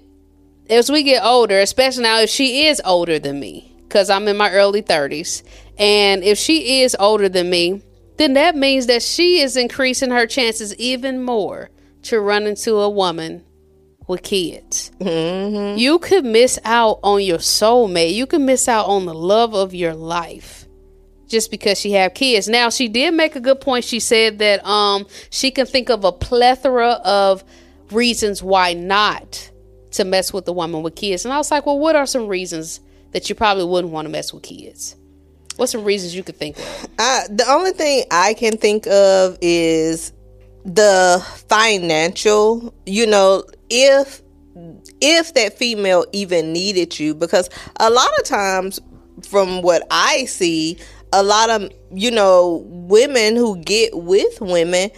[0.70, 4.36] as we get older, especially now if she is older than me, because I'm in
[4.36, 5.42] my early 30s,
[5.78, 7.82] and if she is older than me,
[8.16, 11.70] then that means that she is increasing her chances even more
[12.02, 13.44] to run into a woman
[14.06, 14.90] with kids.
[15.00, 15.78] Mm-hmm.
[15.78, 18.14] You could miss out on your soulmate.
[18.14, 20.63] You could miss out on the love of your life
[21.34, 22.48] just because she have kids.
[22.48, 23.84] Now she did make a good point.
[23.84, 27.42] She said that um she can think of a plethora of
[27.90, 29.50] reasons why not
[29.90, 31.24] to mess with a woman with kids.
[31.24, 34.10] And I was like, well, what are some reasons that you probably wouldn't want to
[34.10, 34.94] mess with kids?
[35.56, 36.64] What's some reasons you could think of?
[36.96, 40.12] The only thing I can think of is
[40.64, 42.72] the financial.
[42.86, 44.22] You know, if
[45.00, 48.80] if that female even needed you, because a lot of times,
[49.28, 50.78] from what I see,
[51.14, 54.90] a lot of you know women who get with women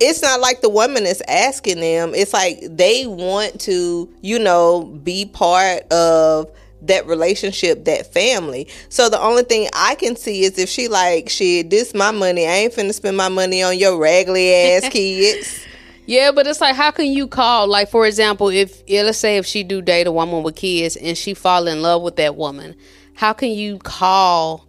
[0.00, 2.12] it's not like the woman is asking them.
[2.14, 6.50] It's like they want to, you know, be part of
[6.82, 8.68] that relationship, that family.
[8.88, 12.46] So the only thing I can see is if she like, shit, this my money.
[12.46, 15.64] I ain't finna spend my money on your raggedy ass kids.
[16.06, 17.66] Yeah, but it's like, how can you call?
[17.66, 20.96] Like, for example, if yeah, let's say if she do date a woman with kids
[20.96, 22.76] and she fall in love with that woman,
[23.14, 24.67] how can you call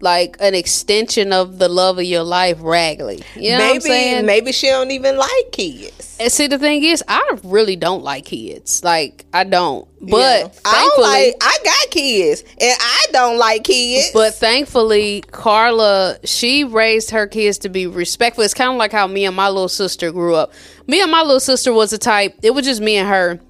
[0.00, 3.22] like an extension of the love of your life raggly.
[3.36, 6.16] You know maybe maybe she don't even like kids.
[6.20, 8.82] And see the thing is, I really don't like kids.
[8.82, 9.86] Like I don't.
[10.00, 10.48] But yeah.
[10.64, 14.10] I don't like I got kids and I don't like kids.
[14.12, 18.44] But thankfully Carla, she raised her kids to be respectful.
[18.44, 20.52] It's kind of like how me and my little sister grew up.
[20.86, 23.40] Me and my little sister was a type, it was just me and her.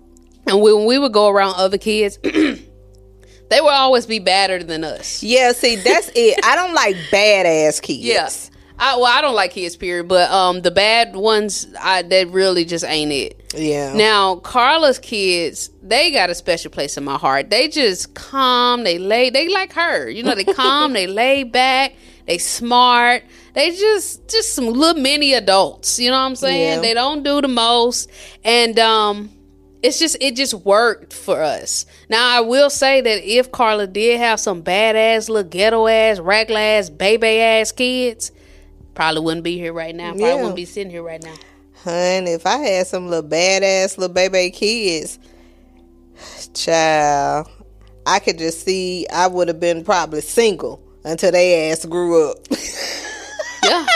[0.47, 2.19] And when we would go around other kids
[3.49, 5.23] They will always be badder than us.
[5.23, 6.39] Yeah, see, that's it.
[6.45, 8.01] I don't like badass kids.
[8.01, 8.51] Yes.
[8.79, 8.93] Yeah.
[8.93, 10.07] I, well, I don't like kids, period.
[10.07, 13.53] But um, the bad ones, I that really just ain't it.
[13.53, 13.93] Yeah.
[13.95, 17.51] Now, Carla's kids, they got a special place in my heart.
[17.51, 18.85] They just calm.
[18.85, 19.31] They lay.
[19.31, 20.09] They like her.
[20.09, 20.93] You know, they calm.
[20.93, 21.95] they lay back.
[22.27, 23.25] They smart.
[23.55, 25.99] They just just some little mini adults.
[25.99, 26.75] You know what I'm saying?
[26.77, 26.81] Yeah.
[26.81, 28.09] They don't do the most.
[28.45, 29.31] And um,
[29.83, 31.87] it's just it just worked for us.
[32.09, 36.61] Now I will say that if Carla did have some badass little ghetto ass, regular
[36.61, 38.33] ass, baby ass kids,
[38.95, 40.11] probably wouldn't be here right now.
[40.11, 40.35] Probably yeah.
[40.37, 41.35] wouldn't be sitting here right now.
[41.85, 45.19] Hun, if I had some little badass little baby kids,
[46.55, 47.49] child,
[48.05, 52.39] I could just see I would have been probably single until they ass grew up.
[53.65, 53.87] yeah.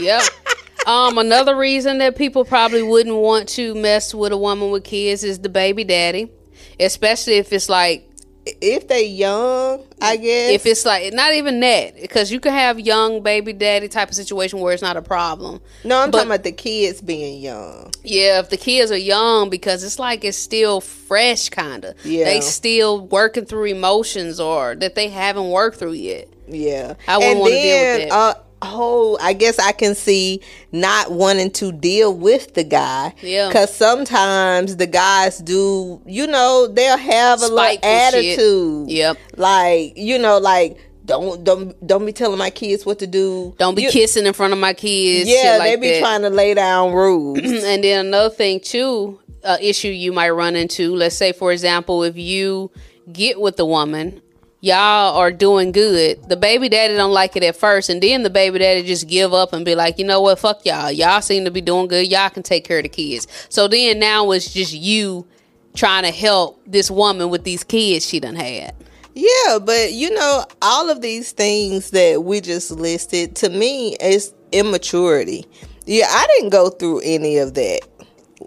[0.00, 0.22] Yeah.
[0.86, 5.24] Um, another reason that people probably wouldn't want to mess with a woman with kids
[5.24, 6.30] is the baby daddy,
[6.78, 8.10] especially if it's like
[8.46, 10.50] if they young, I guess.
[10.50, 14.14] If it's like not even that, because you can have young baby daddy type of
[14.14, 15.60] situation where it's not a problem.
[15.84, 17.92] No, I'm but, talking about the kids being young.
[18.02, 22.04] Yeah, if the kids are young, because it's like it's still fresh, kind of.
[22.04, 26.28] Yeah, they still working through emotions or that they haven't worked through yet.
[26.48, 28.14] Yeah, I wouldn't want to deal with that.
[28.14, 30.40] Uh, oh, I guess I can see
[30.72, 33.14] not wanting to deal with the guy.
[33.22, 33.48] Yeah.
[33.48, 38.14] Because sometimes the guys do, you know, they'll have a little Spiteful shit.
[38.38, 38.90] attitude.
[38.90, 39.18] Yep.
[39.36, 43.54] Like, you know, like, don't don't don't be telling my kids what to do.
[43.58, 45.28] Don't be You- kissing in front of my kids.
[45.28, 46.00] Yeah, like they be that.
[46.00, 47.38] trying to lay down rules.
[47.42, 50.94] and then another thing too, uh, issue you might run into.
[50.94, 52.70] Let's say, for example, if you
[53.10, 54.20] get with the woman,
[54.60, 56.22] y'all are doing good.
[56.28, 59.32] The baby daddy don't like it at first, and then the baby daddy just give
[59.32, 60.90] up and be like, you know what, fuck y'all.
[60.90, 62.06] Y'all seem to be doing good.
[62.06, 63.26] Y'all can take care of the kids.
[63.48, 65.26] So then now it's just you
[65.74, 68.74] trying to help this woman with these kids she done had.
[69.14, 74.32] Yeah, but you know, all of these things that we just listed to me is
[74.52, 75.46] immaturity.
[75.86, 77.80] Yeah, I didn't go through any of that.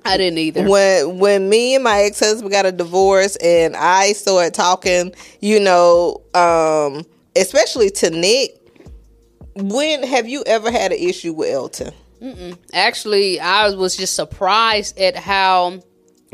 [0.06, 0.68] I didn't either.
[0.68, 5.60] When when me and my ex husband got a divorce and I started talking, you
[5.60, 8.60] know, um, especially to Nick,
[9.56, 11.94] when have you ever had an issue with Elton?
[12.74, 15.82] Actually, I was just surprised at how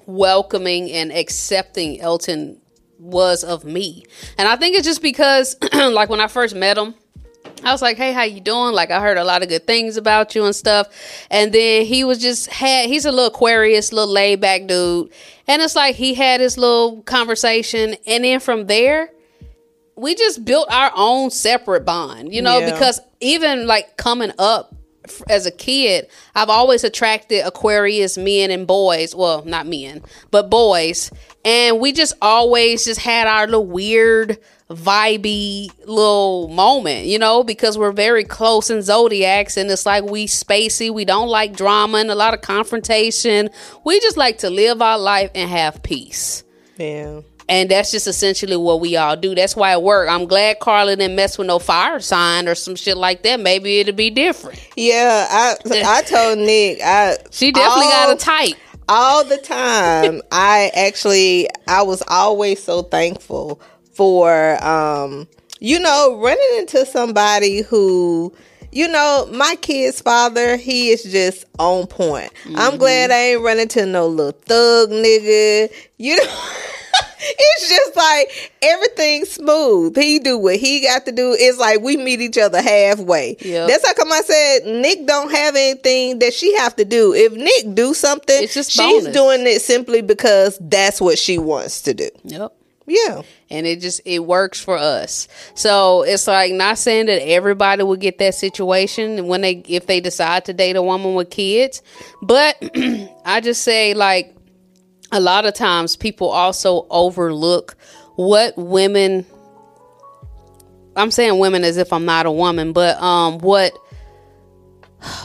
[0.05, 2.60] welcoming and accepting Elton
[2.99, 4.05] was of me.
[4.38, 6.93] And I think it's just because like when I first met him,
[7.63, 9.98] I was like, "Hey, how you doing?" Like I heard a lot of good things
[9.98, 10.88] about you and stuff.
[11.30, 15.12] And then he was just had he's a little Aquarius, little laid back dude.
[15.48, 19.10] And it's like he had his little conversation and then from there
[19.95, 22.72] we just built our own separate bond, you know, Yeah.
[22.72, 24.74] because even like coming up
[25.28, 29.13] as a kid, I've always attracted Aquarius men and boys.
[29.13, 31.12] Well, not men, but boys.
[31.45, 34.38] And we just always just had our little weird,
[34.69, 40.25] vibey little moment, you know, because we're very close in zodiacs and it's like we
[40.28, 40.93] spacey.
[40.93, 43.49] We don't like drama and a lot of confrontation.
[43.86, 46.43] We just like to live our life and have peace.
[46.78, 47.21] Yeah.
[47.47, 49.34] And that's just essentially what we all do.
[49.34, 50.12] That's why it worked.
[50.12, 53.39] I'm glad Carla didn't mess with no fire sign or some shit like that.
[53.39, 54.60] Maybe it'd be different.
[54.75, 58.56] Yeah, I I told Nick I She definitely all- got a type.
[58.89, 60.21] All the time.
[60.32, 63.62] I actually i was always so thankful
[63.93, 65.28] for um
[65.60, 68.34] you know running into somebody who
[68.71, 72.77] you know my kid's father he is just on point i'm mm-hmm.
[72.77, 76.23] glad i ain't running to no little thug nigga you know
[77.21, 79.95] it's just like everything's smooth.
[79.95, 81.36] He do what he got to do.
[81.38, 83.36] It's like we meet each other halfway.
[83.39, 83.67] Yep.
[83.67, 87.13] That's how come I said Nick don't have anything that she have to do.
[87.13, 89.13] If Nick do something, she's bonus.
[89.13, 92.10] doing it simply because that's what she wants to do.
[92.23, 92.53] Yep.
[92.89, 93.21] Yeah.
[93.52, 95.28] And it just it works for us.
[95.54, 100.02] So it's like not saying that everybody will get that situation when they if they
[100.02, 101.84] decide to date a woman with kids,
[102.23, 102.58] but
[103.25, 104.36] I just say like
[105.12, 107.75] a lot of times people also overlook
[108.15, 109.25] what women
[110.95, 113.71] I'm saying women as if I'm not a woman, but um what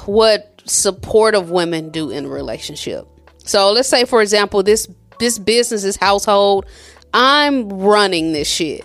[0.04, 3.08] what supportive women do in a relationship.
[3.38, 4.86] So let's say for example this
[5.18, 6.66] this business this household
[7.14, 8.84] I'm running this shit.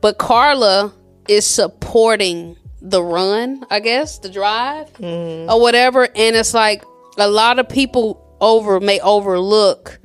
[0.00, 0.94] But Carla
[1.28, 5.50] is supporting the run, I guess, the drive mm.
[5.50, 6.84] or whatever and it's like
[7.16, 9.98] a lot of people over may overlook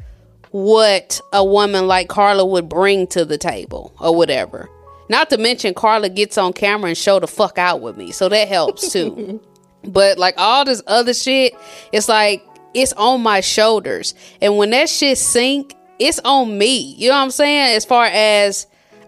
[0.51, 4.69] what a woman like Carla would bring to the table or whatever.
[5.09, 8.11] Not to mention Carla gets on camera and show the fuck out with me.
[8.11, 9.41] So that helps too.
[9.83, 11.53] but like all this other shit,
[11.91, 14.15] it's like it's on my shoulders.
[14.41, 16.95] And when that shit sink, it's on me.
[16.97, 17.75] You know what I'm saying?
[17.75, 18.65] As far as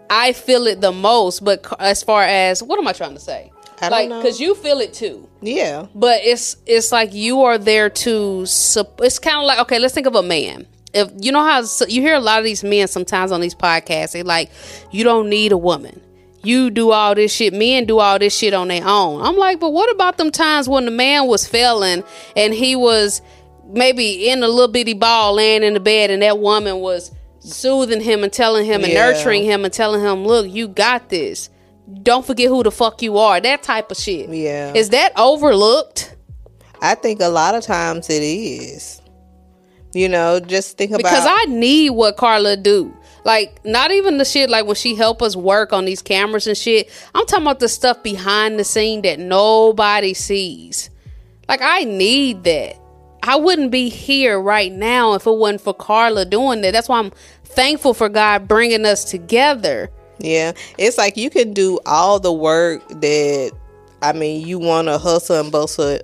[0.10, 3.52] I feel it the most, but as far as what am I trying to say?
[3.84, 4.22] I don't like know.
[4.22, 5.88] cuz you feel it too Yeah.
[5.96, 10.06] but it's it's like you are there to it's kind of like okay let's think
[10.06, 13.32] of a man if you know how you hear a lot of these men sometimes
[13.32, 14.52] on these podcasts they like
[14.92, 16.00] you don't need a woman
[16.44, 19.60] you do all this shit men do all this shit on their own i'm like
[19.60, 22.04] but what about them times when the man was failing
[22.36, 23.24] and he was
[23.74, 28.02] maybe in a little bitty ball laying in the bed and that woman was soothing
[28.02, 29.12] him and telling him and Yeah.
[29.12, 31.50] nurturing him and telling him look you got this
[32.04, 34.74] don't forget who the fuck you are that type of shit Yeah.
[34.76, 36.16] is that overlooked
[36.82, 39.00] I think a lot of times it is.
[39.94, 42.92] You know, just think about because I need what Carla do.
[43.24, 46.58] Like not even the shit like when she help us work on these cameras and
[46.58, 46.90] shit.
[47.14, 50.90] I'm talking about the stuff behind the scene that nobody sees.
[51.48, 52.78] Like I need that.
[53.24, 56.72] I wouldn't be here right now if it wasn't for Carla doing that.
[56.72, 57.12] That's why I'm
[57.44, 59.90] thankful for God bringing us together.
[60.20, 63.52] Yeah, it's like you can do all the work that
[64.02, 66.00] I mean you want to hustle and bustle,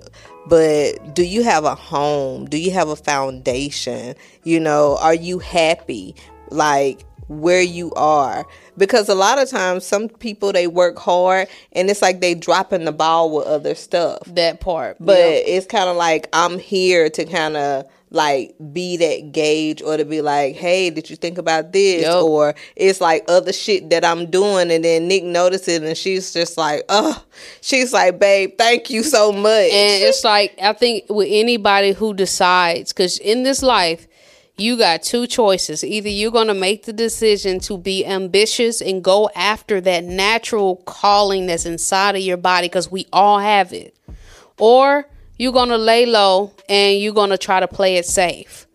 [0.46, 2.46] but do you have a home?
[2.46, 4.14] Do you have a foundation?
[4.44, 6.14] You know, are you happy?
[6.50, 8.46] Like where you are.
[8.76, 12.84] Because a lot of times some people they work hard and it's like they dropping
[12.84, 14.22] the ball with other stuff.
[14.26, 15.44] That part but yep.
[15.46, 20.04] it's kind of like i'm here to kind of like be that gauge or to
[20.04, 22.02] be like hey did you think about this?
[22.02, 22.22] Yep.
[22.22, 26.56] or it's like other shit that i'm doing and then nick notices and she's just
[26.56, 27.22] like oh
[27.60, 29.70] she's like babe thank you so much.
[29.72, 34.07] And it's like i think with anybody who decides because in this life
[34.58, 35.84] you got two choices.
[35.84, 40.76] Either you're going to make the decision to be ambitious and go after that natural
[40.84, 43.96] calling that's inside of your body because we all have it,
[44.58, 48.66] or you're going to lay low and you're going to try to play it safe.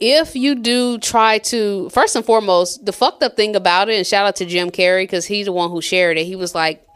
[0.00, 4.06] If you do try to, first and foremost, the fucked up thing about it, and
[4.06, 6.24] shout out to Jim Carrey because he's the one who shared it.
[6.24, 6.86] He was like,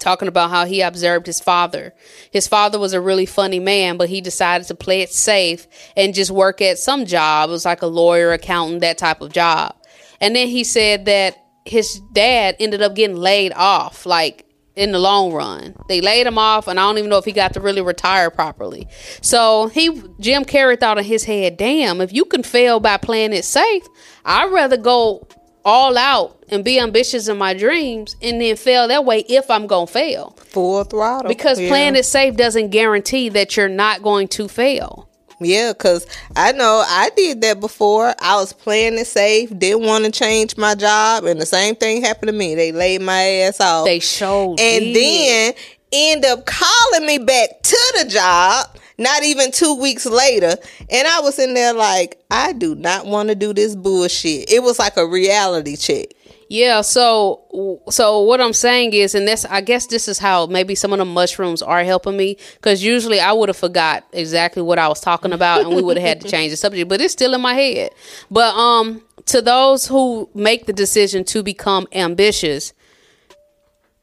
[0.00, 1.94] talking about how he observed his father.
[2.30, 6.14] His father was a really funny man, but he decided to play it safe and
[6.14, 7.50] just work at some job.
[7.50, 9.76] It was like a lawyer, accountant, that type of job.
[10.20, 14.46] And then he said that his dad ended up getting laid off, like
[14.76, 15.74] in the long run.
[15.88, 18.30] They laid him off, and I don't even know if he got to really retire
[18.30, 18.88] properly.
[19.20, 23.32] So he, Jim Carrey, thought in his head, "Damn, if you can fail by playing
[23.32, 23.86] it safe,
[24.24, 25.26] I'd rather go
[25.64, 29.66] all out and be ambitious in my dreams and then fail that way if I'm
[29.66, 30.30] going to fail.
[30.38, 31.28] Full throttle.
[31.28, 31.68] Because yeah.
[31.68, 35.08] playing it safe doesn't guarantee that you're not going to fail.
[35.42, 36.06] Yeah, because
[36.36, 38.14] I know I did that before.
[38.20, 42.02] I was playing it safe, didn't want to change my job, and the same thing
[42.02, 42.54] happened to me.
[42.54, 43.86] They laid my ass off.
[43.86, 44.58] They showed.
[44.58, 44.76] Me.
[44.76, 44.96] And did.
[44.96, 45.54] then
[45.92, 48.66] end up calling me back to the job
[49.00, 50.54] not even two weeks later.
[50.90, 54.50] And I was in there like, I do not want to do this bullshit.
[54.50, 56.06] It was like a reality check.
[56.48, 60.74] Yeah, so so what I'm saying is, and this I guess this is how maybe
[60.74, 64.76] some of the mushrooms are helping me because usually I would have forgot exactly what
[64.76, 67.12] I was talking about and we would have had to change the subject, but it's
[67.12, 67.92] still in my head.
[68.32, 72.72] But um, to those who make the decision to become ambitious,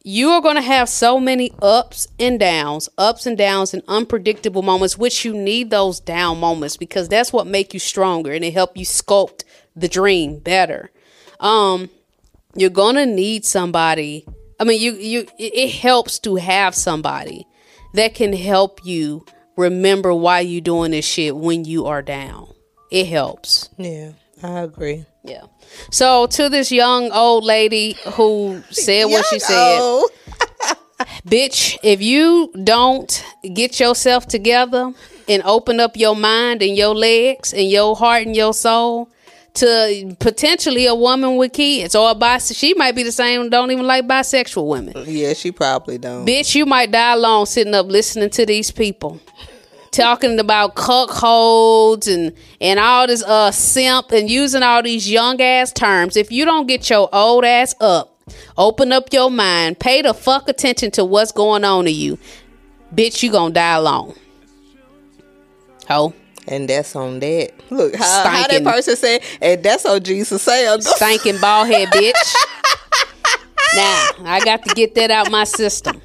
[0.07, 4.61] you are going to have so many ups and downs, ups and downs and unpredictable
[4.61, 8.53] moments, which you need those down moments because that's what make you stronger and it
[8.53, 9.43] help you sculpt
[9.75, 10.91] the dream better.
[11.41, 11.89] Um,
[12.55, 14.25] you're going to need somebody.
[14.61, 17.45] I mean, you, you, it helps to have somebody
[17.93, 19.25] that can help you
[19.57, 22.53] remember why you doing this shit when you are down.
[22.91, 23.67] It helps.
[23.77, 25.05] Yeah, I agree.
[25.27, 25.43] Yeah.
[25.91, 29.79] So to this young old lady who said what she said,
[31.27, 33.23] bitch, if you don't
[33.53, 34.93] get yourself together
[35.27, 39.09] and open up your mind and your legs and your heart and your soul
[39.55, 43.71] to potentially a woman with kids or a bis- she might be the same don't
[43.71, 44.93] even like bisexual women.
[45.07, 46.25] Yeah, she probably don't.
[46.25, 49.19] Bitch, you might die alone sitting up listening to these people
[49.91, 55.71] talking about cuckolds and and all this uh simp and using all these young ass
[55.71, 56.17] terms.
[56.17, 58.19] If you don't get your old ass up,
[58.57, 62.17] open up your mind, pay the fuck attention to what's going on to you,
[62.93, 64.13] bitch, you gonna die alone.
[65.89, 66.13] Oh.
[66.49, 67.51] And that's on that.
[67.69, 70.77] Look how, how that person said, and that's on Jesus say.
[70.79, 72.13] Stinking bald head bitch.
[73.75, 76.01] now I got to get that out my system.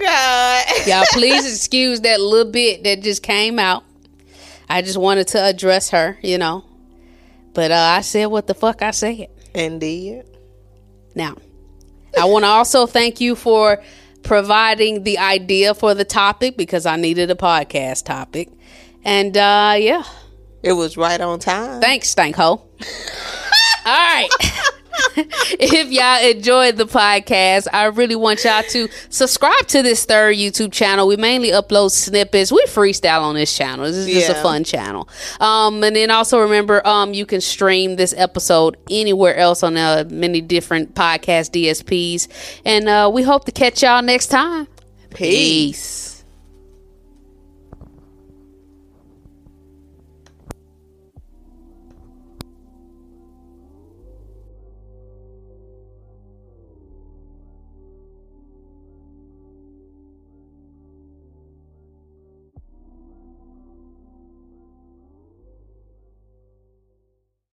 [0.00, 0.64] God.
[0.86, 3.84] Y'all, please excuse that little bit that just came out.
[4.68, 6.64] I just wanted to address her, you know.
[7.54, 9.28] But uh, I said what the fuck I said.
[9.54, 10.24] Indeed.
[11.14, 11.36] Now,
[12.18, 13.82] I want to also thank you for
[14.22, 18.50] providing the idea for the topic because I needed a podcast topic.
[19.04, 20.04] And uh, yeah.
[20.62, 21.80] It was right on time.
[21.80, 22.56] Thanks, Stank All
[23.86, 24.28] right.
[25.16, 30.72] If y'all enjoyed the podcast, I really want y'all to subscribe to this third YouTube
[30.72, 31.06] channel.
[31.06, 32.52] We mainly upload snippets.
[32.52, 33.86] We freestyle on this channel.
[33.86, 34.38] This is just yeah.
[34.38, 35.08] a fun channel.
[35.40, 40.04] Um, and then also remember, um, you can stream this episode anywhere else on uh,
[40.08, 42.28] many different podcast DSPs.
[42.64, 44.66] And uh, we hope to catch y'all next time.
[45.10, 45.18] Peace.
[45.18, 46.05] Peace.